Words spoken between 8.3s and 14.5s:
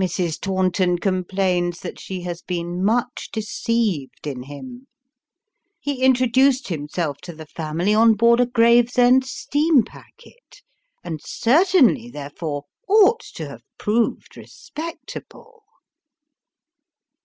a Gravesend steam packet, and certainly, therefore, ought to have proved